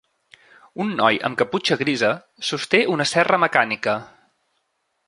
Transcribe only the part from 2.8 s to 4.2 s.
una serra mecànica.